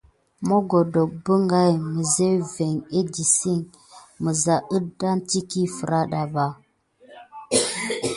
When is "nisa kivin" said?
1.93-2.75